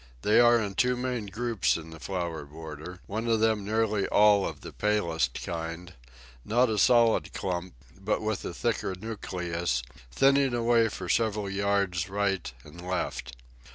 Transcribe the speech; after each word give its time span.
They 0.23 0.39
are 0.39 0.57
in 0.59 0.73
two 0.73 0.97
main 0.97 1.27
groups 1.27 1.77
in 1.77 1.91
the 1.91 1.99
flower 1.99 2.43
border, 2.43 3.01
one 3.05 3.27
of 3.27 3.39
them 3.39 3.63
nearly 3.63 4.07
all 4.07 4.47
of 4.47 4.61
the 4.61 4.73
palest 4.73 5.43
kind 5.43 5.93
not 6.43 6.71
a 6.71 6.79
solid 6.79 7.33
clump, 7.33 7.75
but 7.99 8.19
with 8.19 8.43
a 8.43 8.51
thicker 8.51 8.95
nucleus, 8.99 9.83
thinning 10.11 10.55
away 10.55 10.87
for 10.89 11.07
several 11.07 11.47
yards 11.51 12.09
right 12.09 12.51
and 12.63 12.81
left. 12.81 13.35